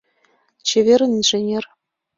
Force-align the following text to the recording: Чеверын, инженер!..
Чеверын, 0.67 1.11
инженер!.. 1.19 1.63